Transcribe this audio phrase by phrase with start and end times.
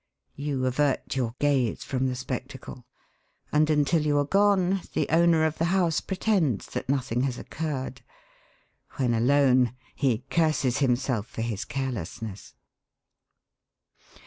[0.33, 2.87] You avert your gaze from the spectacle,
[3.51, 8.01] and until you are gone the owner of the house pretends that nothing has occurred.
[8.93, 12.55] When alone he curses himself for his carelessness.